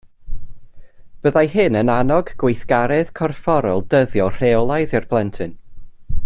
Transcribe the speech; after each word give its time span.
Byddai 1.25 1.43
hyn 1.55 1.77
yn 1.81 1.91
annog 1.97 2.31
gweithgaredd 2.43 3.13
corfforol 3.21 3.85
dyddiol 3.95 4.35
rheolaidd 4.39 4.97
i'r 5.01 5.07
plentyn 5.13 5.55